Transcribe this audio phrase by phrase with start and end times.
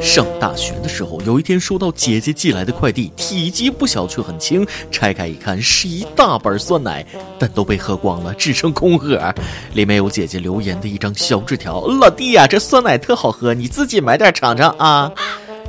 [0.00, 4.66] 上大学的时候，有一天收到姐姐寄来的快递，体积不小却很轻。
[4.90, 7.06] 拆开一看，是一大板酸奶，
[7.38, 9.32] 但都被喝光了，只剩空盒。
[9.74, 15.10] 里面有姐姐留言的一张小纸条：“老弟呀，这酸奶特好喝，你自己买点尝尝啊。”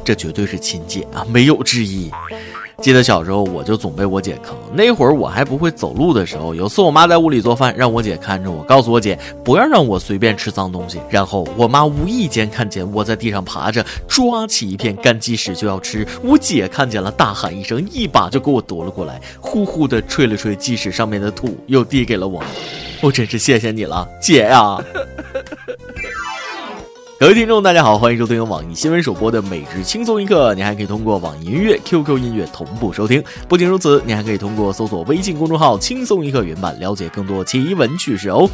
[0.03, 2.11] 这绝对是亲姐啊，没有之一。
[2.83, 4.53] 记得小时候，我就总被我姐坑。
[4.73, 10.99] 那会儿我还不会走路的时候，有次我妈在屋里做饭，让我姐看着我，告诉我姐不要让我随便吃脏东西。
[11.09, 16.05] 然后我妈无意间看见我在地上爬着，抓起一片干鸡屎就要吃。
[16.21, 22.43] 我姐看见了，大喊一声，一把就给我夺了过来，呼呼的吹了吹鸡屎上面的土，又递给了我。
[23.01, 24.77] 我真是谢谢你了，姐呀！
[27.23, 30.51] 各位听众，大家好，欢迎收听由网易新闻首播的《每日轻松一刻》。
[30.55, 33.23] 你还可以通过网易音乐、QQ 音乐同步收听。
[33.47, 38.49] 不仅如此，你还可以通过搜索微信公众号“轻松一刻”原版了解更多奇闻趣事哦。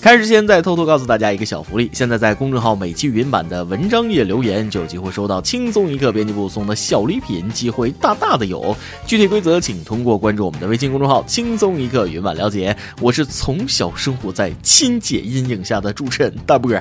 [0.00, 8.74] 开始前再偷偷告诉大家一个小福利：现在在公众号每期语音版的文章页留言，就有机会收到轻松一刻编辑部送的小礼品，机会大大的有。
[9.06, 12.74] 具体规则请通过关注我们的微信公众号“轻松一刻”云版了解。
[13.02, 16.72] 我是从小生活在亲姐阴影下的主持人大波。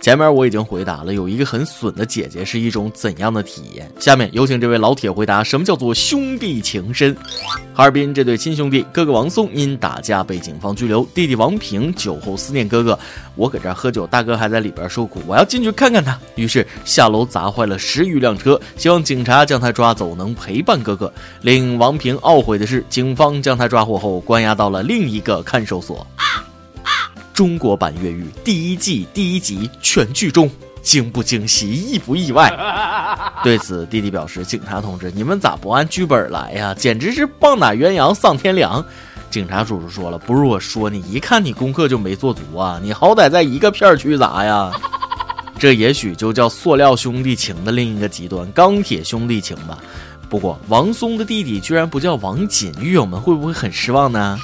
[0.00, 3.90] 前面我已经回答了，有一个很损的姐姐是一种怎样的体验？
[3.98, 7.14] 下面有请这位老铁回答：什么叫做兄弟情深？
[7.74, 12.98] 哈尔滨这对亲兄弟，哥哥王松因打架被警方拘留，弟弟王平酒后思念哥哥。
[13.36, 16.18] 我搁这儿喝酒，大哥还在里边受苦，我要进去看看他。
[16.34, 21.12] 于是下楼砸坏了十余辆车，希望警察将他抓走，能陪伴哥哥。
[21.42, 26.06] 令王平懊悔的是，警方将他抓获后关押到了另一个看守所。
[27.40, 30.50] 中国版越狱第一季第一集全剧终，
[30.82, 32.52] 惊不惊喜，意不意外？
[33.42, 36.74] 对此，弟弟表示：“警察同志，你们咋不按剧本来呀？
[36.76, 38.84] 简直是棒打鸳鸯丧天良！”
[39.32, 42.78] 警察叔叔说了：“不是我说你，一看你功课就没做足啊！
[42.82, 44.70] 你好歹在一个片区砸呀？
[45.58, 49.78] 这也许就叫塑料兄弟情的另一个极端——钢铁兄弟情吧。
[50.28, 54.38] 不过，王松的弟弟居然不叫王锦，狱友们会不会很失望呢？”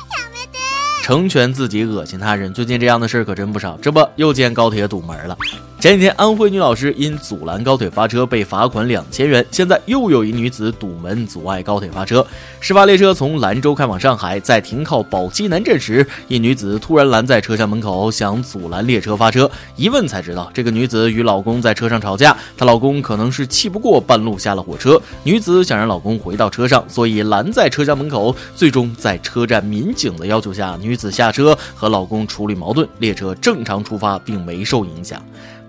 [1.07, 2.53] 成全自己，恶心他人。
[2.53, 3.79] 最近这样的事可真不少。
[3.81, 5.39] 这不，又见高铁堵门了。
[5.79, 9.45] 前几天，安徽女老师因阻拦高铁发车被罚款两千元。
[9.51, 12.27] 现在又有一女子堵门阻碍高铁发车。
[12.61, 19.49] 事发列车从兰州开往上海，在停靠宝鸡南站时，一女子突然拦在车厢门口，想阻拦列车发车。
[19.77, 25.01] 一问才知道，这个女子与老公在车上吵架，她老公可能是气不过，半路下了火车。
[25.25, 28.35] 女子想让老公回到车上，所以拦在车厢门口。
[28.55, 35.23] 最终在车站民警的要求下，女子下车和老公处理矛盾，列车正常出发，并没受影响。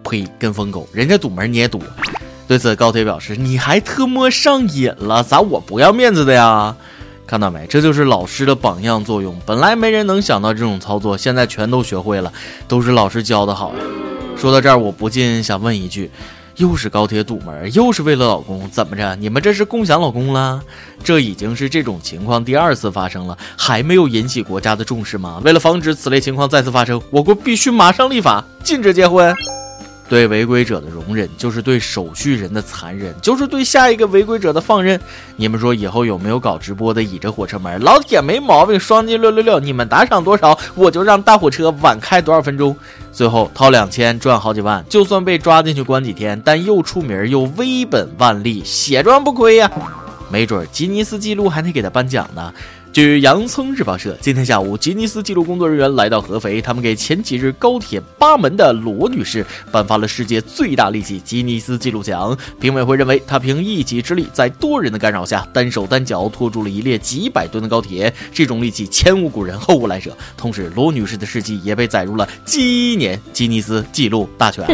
[0.10, 0.28] 呸！
[0.40, 1.82] 跟风狗，人家堵门你也堵。
[2.48, 5.22] 对此，高铁表示：“你还特么上瘾了？
[5.22, 6.76] 咋我不要面子的呀？
[7.26, 7.68] 看到没？
[7.68, 9.38] 这就是老师的榜样作用。
[9.46, 12.32] 本来没人能想到这种操作，现在全都学会了，
[12.70, 13.80] 都是老师教的好呀。”
[14.38, 16.10] 说到这儿，我不禁想问一句：
[16.56, 19.14] 又是高铁堵门，又是为了老公，怎么着？
[19.16, 20.62] 你们这是共享老公了？
[21.04, 25.42] 这已经是这种情况第二次发生了，还没有引起国家的重视吗？
[25.44, 29.36] 为了防止此类情况再次发生，我国必须马上立法禁止结婚。
[30.10, 35.00] 对违规者的容忍，就是对手续人的残忍，就是对下一个违规者的放任。
[35.36, 37.80] 你们说以后有没有搞直播的倚着火车门？
[37.82, 42.76] 老铁没毛病，双击六六六，你们打赏多少，我就让大火车晚开多少分钟。
[43.12, 49.70] 最后掏两千赚好几万，就算被抓进去关几天，但又出名又微本万利，血赚不亏呀。
[50.30, 52.54] 没准吉尼斯纪录还得给他颁奖呢。
[52.98, 62.36] 据洋葱日报社，今天下午，吉尼斯纪录工作人员来到合肥，他们给前几日高铁八门的罗女士颁发了世界最大力气吉尼斯纪录奖。
[62.60, 70.18] 评委会认为，她凭一己之力，在多人的干扰下，单手单脚拖住了一列几百吨的高铁，这种力气前无古人后无来者。
[70.36, 74.66] 同时，罗女士的事迹也被载入了今年吉尼斯纪录大全。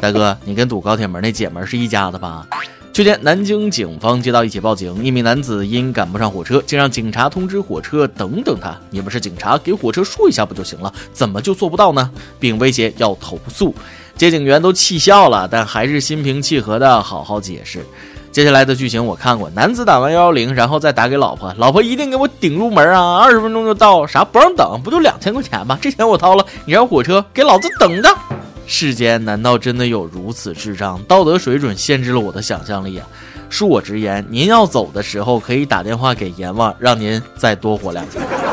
[0.00, 2.46] 大哥，你跟堵高铁门那姐们是一家的吧？
[2.94, 8.72] 去年，南京警方接到一起报警，一名男子因赶不上火车，竟让警察通知火车等等他。
[8.88, 10.94] 你们是警察，给火车说一下不就行了？
[11.12, 12.08] 怎么就做不到呢？
[12.38, 13.74] 并威胁要投诉。
[14.16, 17.84] 接警员都气笑了，但还是心平气和的好好解释。
[18.30, 23.18] 接下来的剧情我看过，男子打完幺幺零，然后再打给老婆，老婆一定给我顶入门啊！
[23.18, 24.80] 二十分钟就到，啥不让等？
[24.84, 25.76] 不就两千块钱吗？
[25.82, 28.08] 这钱我掏了，你让火车给老子等着。
[28.66, 31.02] 世间难道真的有如此智障？
[31.04, 33.06] 道德水准限制了我的想象力啊！
[33.50, 38.43] 恕我直言，您要走的时候可以打电话给阎王，让您再多活两天。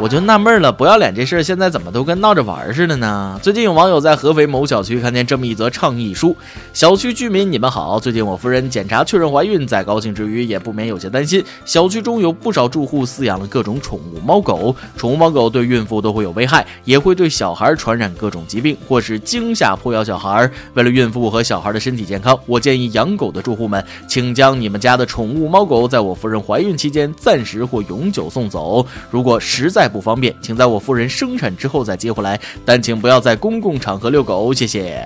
[0.00, 3.38] 我就纳闷了，不要脸这事儿现在怎么都跟闹着玩似的呢？
[3.40, 6.36] 最近有网友在合肥某小区看见这么一则倡议书：
[6.72, 11.42] 小区居民你们好，最近我夫人检查确认怀孕，在高兴之余也不免有些担心。
[11.64, 20.50] 小区中有不少住户饲养了各种宠物猫狗，宠物猫狗对孕妇都会有危害，也会对小孩传染各种疾病，或是惊吓扑咬小孩。
[20.74, 28.84] 为了孕妇和小孩的身体健康，我建议养狗的住户们，请将你们家的宠物猫狗在我夫人怀孕期间暂时或永久送走。
[29.08, 35.04] 如果实在太不方便，请在我夫人生产之后再接回来，但请不要在公共场合遛狗，谢谢。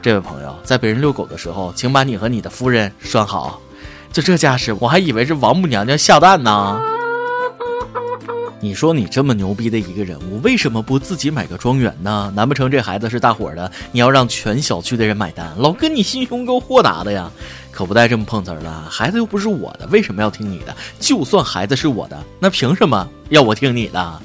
[0.00, 3.60] 这位朋友，在别人遛狗的时候，请把你和你的夫人拴好。
[4.10, 6.91] 就这架势，我还以为是王母娘娘下蛋呢。
[8.64, 12.32] 你说你这么牛逼的一个人物，为什么不自己买个庄园呢？
[12.36, 15.52] 难不成这孩子是大伙儿的，你要让全小区的人买单？
[15.58, 17.28] 老哥，你心胸够豁达的呀，
[17.72, 18.70] 可不带这么碰瓷儿的。
[18.88, 20.72] 孩子又不是我的，为什么要听你的？
[21.00, 24.22] 就算孩子是我的，那凭什么要我听你的？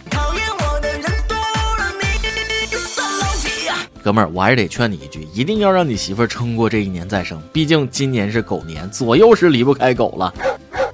[4.03, 10.31] 哥们儿，我还是得劝你一句，一定要让你媳妇儿撑过这一年再生，毕竟今年是狗年，左右是离不开狗了。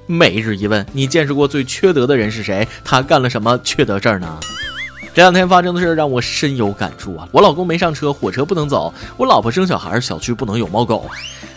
[0.06, 2.66] 每日一问，你见识过最缺德的人是谁？
[2.84, 4.38] 他干了什么缺德事儿呢？
[5.14, 7.28] 这两天发生的事让我深有感触啊！
[7.30, 11.08] 我老公没上车，火车不能走；我老婆生小孩，小区不能有猫狗。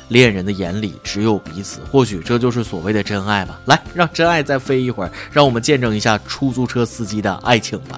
[0.09, 3.59] 恋人的眼里只有彼此，或许这就是所谓的真爱吧。
[3.65, 7.97] 来，让真爱再飞一会儿，让我们见证一下出租车司机的爱情吧。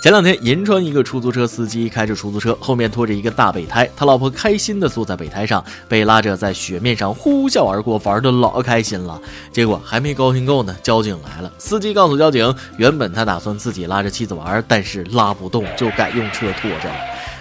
[0.00, 9.20] 前两天，银川一个出租车司机开着出租车，后面拖着一个大备胎，他老婆开心地坐在备胎上，被拉着在雪面上呼啸而过，玩得老开心了。
[9.50, 11.52] 结果还没高兴够呢，交警来了。
[11.58, 16.94] 司机告诉交警，原本他打算自己拉着妻子玩，但是拉不动，就改用车拖着了。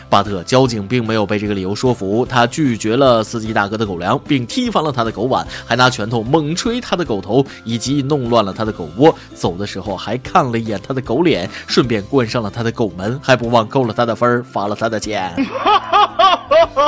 [0.10, 9.14] 巴特交警并没有被这个理由说服，他拒绝了司机大哥的狗粮，并踢翻了他的狗碗，还拿拳头猛捶他的狗头，以及弄乱了他的狗窝。
[9.36, 15.34] 走的时候还看了一眼他的狗脸，顺便关上了他的狗门，还不忘扣了他的分，罚了他的钱。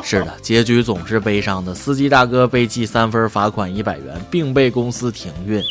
[0.03, 1.73] 是的，结局总是悲伤的。
[1.73, 5.61] 司机大哥被记三分，罚款一百元，并被公司停运。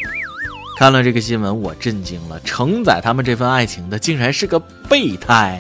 [0.79, 5.59] 看了这个新闻，我震惊了，承载他们这份爱情的，竟然是个备胎。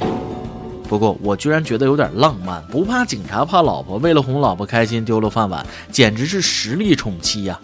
[0.88, 7.58] 不过我居然觉得有点浪漫，不怕警察，怕老婆，为了哄老婆开心丢了饭碗，简直是实力宠妻呀！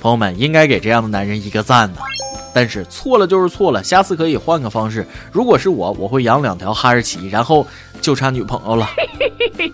[0.00, 2.00] 朋友们应该给这样的男人一个赞呐！
[2.54, 5.06] 但是错了就是错了，下次可以换个方式。
[5.32, 7.66] 如果是我，我会养两条哈士奇，然后
[8.00, 8.88] 就差女朋友了。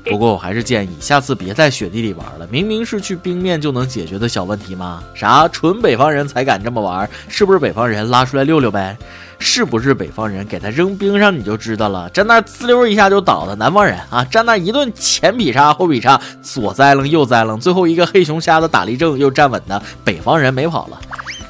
[0.07, 5.05] 不过我还是建议下次别在雪地里玩了，明明是去冰面就能解决的小问题吗？
[5.15, 7.09] 啥纯北方人才敢这么玩？
[7.29, 8.97] 是不是北方人拉出来溜溜呗？
[9.39, 20.99] 是不是北方人给他扔冰上你就知道了，站那滋溜一下就倒的南方人啊，站那一顿前劈叉后劈叉，左栽楞右栽楞，最后一个黑熊瞎子打立正又站稳的北方人没跑了。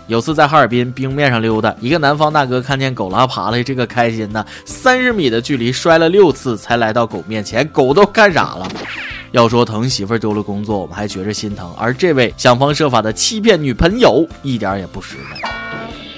[0.07, 8.69] 有次在哈尔滨冰面上溜达，一个南方大哥看见狗拉爬了，这个开心呐，三十米的距离摔了六次才来到狗面前，狗都看傻了。
[9.33, 15.54] 要说疼媳妇丢了工作，我们还觉着心疼，而这位想方设法的欺骗女朋友，一点也不实在。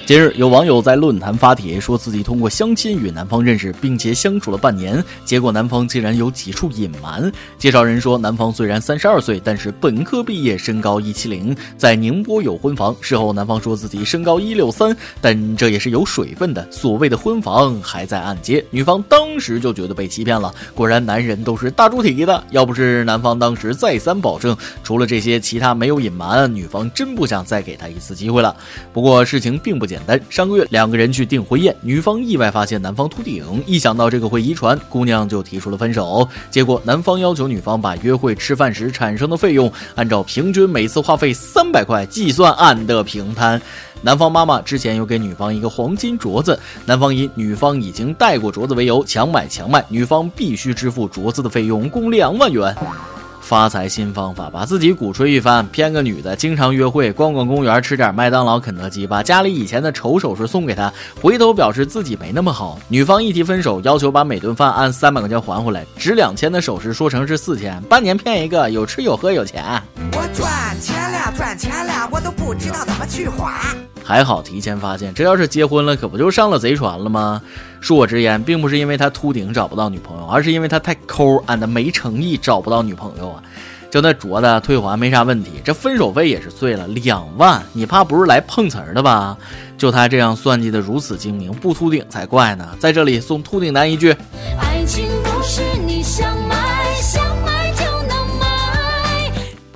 [0.07, 7.29] 近日，有网友在论坛发帖，说自己通过相亲与男方认识，并且相处了半年，结果男方竟然有几处隐瞒。
[7.57, 12.95] 介绍人说，男方虽然三十二岁，但是本科毕业，身高一七零，在宁波有婚房。
[13.01, 18.65] 事后，男方说自己身高一六三，但这也是有水分的，所谓的婚房还在按揭。
[18.69, 22.41] 女方当时就觉得被欺骗了，果然男人都是大猪蹄的。
[22.51, 24.55] 要不是男方当时再三保证，
[24.85, 28.55] 除了这些，其他没有隐瞒，女方真不想再给他一次机会了。
[28.93, 29.96] 不过事情并不简。
[29.97, 36.27] 简单，上个月两个人去订婚宴，女方意外发现男方秃顶，一想到这个会遗传，姑娘就提出了分手。
[36.51, 43.59] 结果男方要求女方把约会吃饭时产生的费用按照平均每次花费三百块计算，按的平摊。
[44.03, 52.75] 男方妈妈之前又给女方一个黄金镯子，男方以女方已经戴过镯子为由强买强卖，女方必须支付镯子的费用，共两万元。
[53.47, 62.77] 发财新方法，把自己鼓吹一番，骗个女的，经常约会，逛逛公园，吃点麦当劳、肯德基，把家里以前的丑首饰送给她，回头表示自己没那么好。
[62.89, 69.63] 女方一提分手，要求把每顿饭按三百块钱还回来，值两千的首饰说成是四千，半年骗一个，有吃有喝有钱。
[70.11, 73.61] 我赚钱了，赚钱了，我都不知道怎么去花。
[74.03, 77.41] 还好提前发现，这要是结婚了，可不就上了贼船了吗？
[77.81, 83.43] 恕我直言，并不是因为他秃顶找不到女朋友，而是因为他太抠，and 没诚意，找不到女朋友啊。
[83.89, 89.37] 就那镯子退还没啥问题，这分手费也是碎了两万，你怕不是来碰瓷儿的吧？
[89.77, 92.67] 就他这样算计的如此精明，不秃顶才怪呢。
[92.79, 94.11] 在这里送秃顶男一句：
[94.59, 95.05] 爱情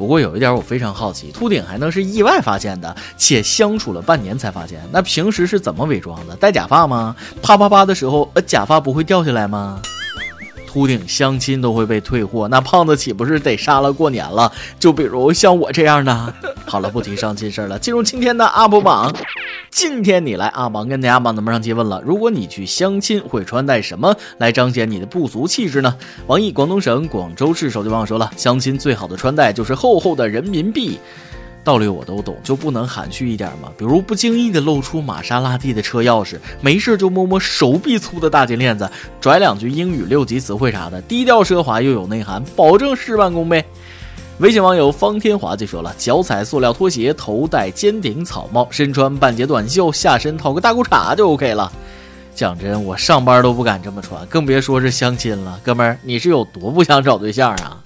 [0.01, 0.11] 不。
[0.11, 6.35] 过有一点我非常好奇，秃顶还能是意外发现的，且相处了半年才发现，那平时是怎么伪装的？
[6.35, 7.15] 戴假发吗？
[7.41, 9.81] 啪啪啪的时候，呃，假发不会掉下来吗？
[10.71, 14.49] 秃顶相亲都会被退货，那胖子岂不是得杀了过年了？
[14.79, 16.33] 就比如像我这样的。
[16.65, 19.13] 好了，不提相亲事儿了，进入今天的 UP 榜。
[19.69, 22.01] 今天你来 UP 榜跟大家榜咱们上提问了？
[22.05, 25.93] 如果你去相亲，会穿戴什么来彰显你的不俗气质呢？
[26.27, 30.97] 网易广东省广州市手机网友说了，相亲最好的穿戴就是厚厚的人民币。
[31.63, 33.71] 道理我都懂，就不能含蓄一点吗？
[33.77, 38.89] 比如不经意的露出玛莎拉蒂的车钥匙，没事就摸摸手臂粗的大金链子，
[39.19, 43.63] 拽两句英语六级词汇啥的，低调奢华又有内涵，保证事半功倍。
[44.39, 51.71] 微信网友方天华就说了：脚踩塑料拖鞋，头戴尖顶草帽，身穿半截短袖，下身套个大裤衩就 OK 了。
[52.33, 55.59] 讲真，我上班都不敢这么穿，更别说是相亲了。
[55.61, 57.77] 哥们儿，你是有多不想找对象啊？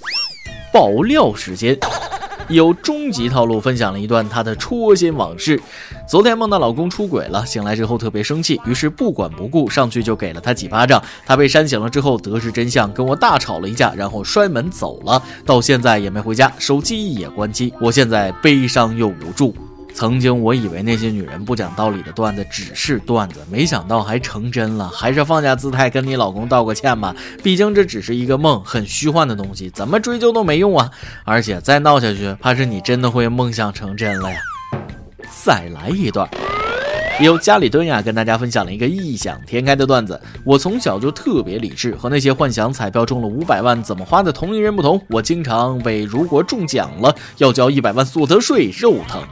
[0.72, 1.78] 爆料时间。
[2.50, 5.62] 有终极套路分享了一段她的戳心往事。
[6.08, 11.02] 昨天梦到老公出轨了，醒来之后特别生气，于是不管不顾上去就给了他几巴掌。
[11.26, 17.74] 他被扇醒了之后得知真相，跟我大吵了一架，然后摔门走了，到现在也没回家，手机也关机。
[17.82, 19.56] 我现在悲伤又无助。
[19.96, 24.90] 曾经我以为那些女人不讲道理的段子只是段子，没想到还成真了。
[24.90, 30.92] 还是放下姿态跟你老公道个歉吧，毕竟这只是一个梦，很虚幻的东西，怎么追究都没用啊！
[31.24, 34.38] 而且再闹下去，怕是你真的会梦想成真了呀。
[35.46, 36.30] 再来一段，
[37.22, 40.20] 有家里蹲呀跟大家分享了一个异想天开的段子。
[40.44, 49.24] 我从小就特别理智，和那些幻想彩票中了五百万怎么花的同龄人不同，我经常为如果中奖了要交一百万所得税肉疼。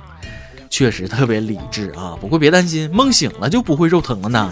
[0.73, 4.51] 确实特别理智啊，不过别担心，梦醒了就不会肉疼了呢。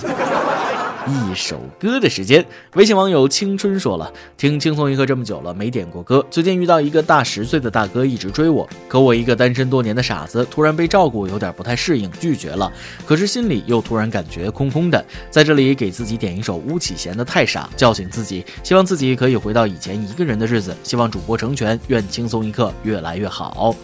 [1.07, 6.23] 一首歌的时间，微信网友青春说了，听轻松一刻这么久了，没点过歌。
[6.29, 12.71] 最近遇到一个大十岁的大哥，一直追我，可我一个单身多年的傻子，突然被照顾，有点不太适应，拒绝了。
[13.07, 20.77] 可是心里又突然感觉空空的，在这里给自己点一首巫启贤的《太傻》，叫醒自己，希望自己可以回到以前一个人的日子。
[20.83, 23.75] 希望主播成全，愿轻松一刻越来越好。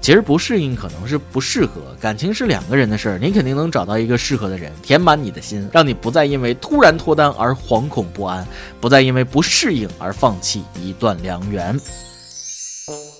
[0.00, 8.46] 其实不适应可能是不适合，感情是两个人的事儿，你肯定能找到一个适合的人，填满你的心，让你不再因为突然脱单而惶恐不安，
[8.80, 11.78] 不再因为不适应而放弃一段良缘。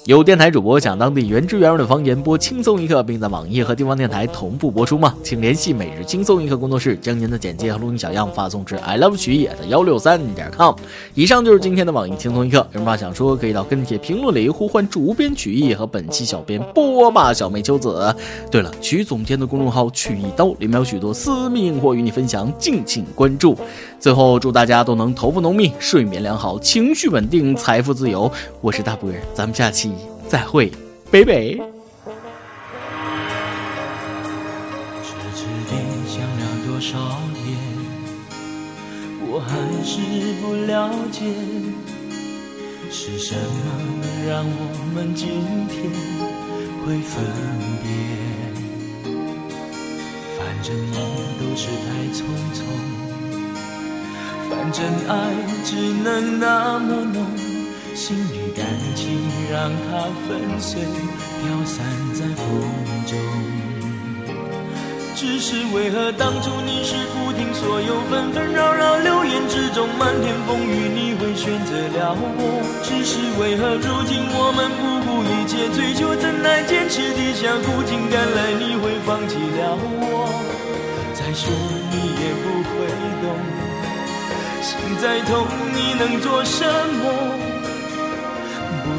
[0.08, 5.14] 有电台主播讲当地原汁原味的方言播轻松一刻，并在网易和地方电台同步播出吗？
[5.22, 10.74] 请联系每日轻松一刻工作室，将您的简介和录音小样发送至 i love 曲野的幺六三点 com。
[11.12, 18.16] 以上就是今天的网易轻松一刻，有什么话想说，可以到跟帖评论里呼唤主编曲艺和本期小编波霸小妹秋子。
[18.50, 23.54] 对了，曲总监的公众号曲一刀里面有许多私密硬货与你分享，敬请关注。
[24.00, 28.32] 最后祝大家都能头发浓密，睡眠良好，情绪稳定，财富自由。
[28.62, 29.97] 我是大波儿，咱们下期。
[30.28, 30.70] 再会，
[31.10, 31.56] 北北。
[35.02, 35.72] 痴痴地
[36.06, 36.98] 想了多少
[37.32, 37.56] 年，
[39.26, 39.50] 我还
[39.82, 39.96] 是
[40.42, 41.24] 不了解，
[42.90, 43.40] 是什么
[44.02, 44.60] 能让我
[44.94, 45.26] 们今
[45.70, 45.90] 天
[46.84, 47.24] 会分
[47.82, 47.88] 别？
[50.36, 50.98] 反正也
[51.40, 52.20] 都是太匆
[52.52, 52.60] 匆，
[54.50, 55.10] 反正爱
[55.64, 55.70] 只
[56.04, 57.16] 能那么浓。
[57.94, 59.06] 心与感情，
[59.52, 62.44] 让它粉碎，飘散在风
[63.06, 63.16] 中。
[65.14, 72.42] 只是为何当初你是不听所有纷纷扰扰流言之中，漫天风雨你会选择了我？
[72.82, 80.26] 只是为何如今我们不顾一切追求真爱，坚持地下苦尽甘来，你会放弃了我？
[81.14, 81.46] 再说
[81.90, 82.74] 你也不会
[83.22, 83.24] 懂，
[84.62, 84.68] 心
[85.00, 87.47] 再痛你能做什么？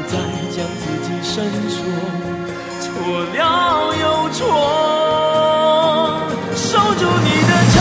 [0.08, 0.14] 再
[0.54, 1.32] 将自己深
[1.68, 1.78] 锁，
[2.80, 2.86] 错
[3.34, 3.38] 了
[4.00, 4.38] 又错，
[6.54, 7.76] 守住你的承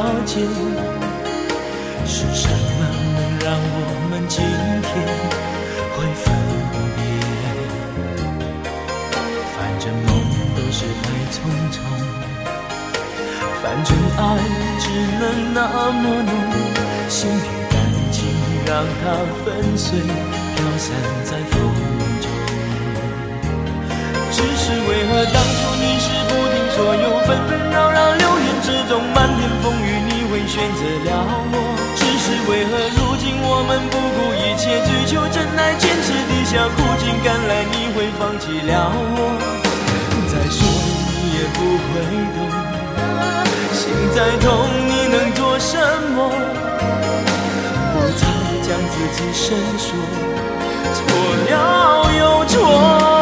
[0.00, 0.40] 了解。
[2.06, 2.80] 是什么
[3.14, 3.76] 能让我
[4.08, 4.88] 们今天
[5.94, 6.24] 会分
[6.96, 6.98] 别？
[9.54, 10.08] 反正梦
[10.56, 11.36] 都是太匆
[11.70, 11.76] 匆，
[13.62, 14.18] 反正爱
[14.80, 14.84] 只
[15.20, 15.22] 能
[15.54, 15.58] 那
[15.92, 16.32] 么浓，
[17.08, 17.38] 心与
[17.70, 17.72] 感
[18.10, 18.18] 情
[18.66, 18.68] 让
[19.02, 19.04] 它
[19.44, 20.88] 粉碎，飘散
[21.24, 21.54] 在风
[22.20, 22.26] 中。
[24.32, 27.98] 只是为何当初你是不听所有纷纷扰扰
[30.50, 31.54] 选择了我？
[31.94, 39.38] 只是为何如今我们不顾一切追求真爱，坚持底下苦尽甘来，你会放弃了我？
[40.26, 40.58] 再说
[41.06, 42.02] 你也不会
[42.34, 42.50] 懂，
[43.78, 44.50] 心再痛
[44.90, 45.78] 你能做什
[46.16, 46.18] 么？
[47.94, 48.26] 不再
[48.66, 49.94] 将自己深锁，
[50.92, 50.98] 错
[51.46, 53.19] 了又错。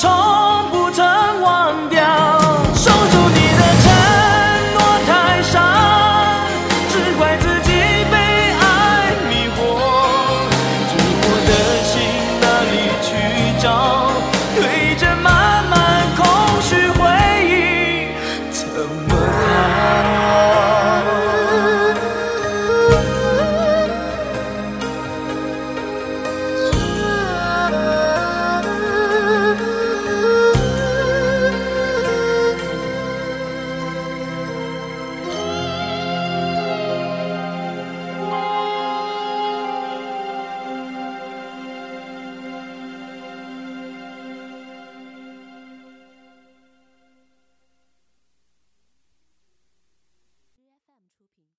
[0.00, 0.10] 从
[0.70, 1.04] 不曾
[1.42, 2.00] 忘掉。
[2.74, 3.86] 守住你的承
[4.72, 4.76] 诺
[5.06, 5.54] 太傻
[6.88, 7.70] 只怪自己
[8.10, 8.62] 被爱
[9.28, 9.58] 迷惑。
[10.88, 10.90] 寂
[11.20, 11.50] 寞的
[11.84, 11.92] 心
[12.40, 13.08] 哪里去
[13.60, 13.68] 找？
[14.56, 14.58] 堆
[14.96, 15.28] 着满
[15.68, 15.74] 满
[16.16, 16.18] 空
[16.62, 17.00] 虚回
[17.46, 17.50] 忆
[18.50, 18.58] 怎
[19.08, 19.10] 么